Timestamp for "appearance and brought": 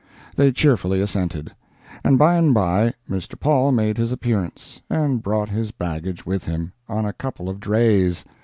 4.11-5.49